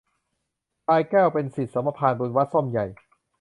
[0.85, 2.85] พลายแก้วเป็นศิษย์สมภารบุญ วัดส้มใหญ่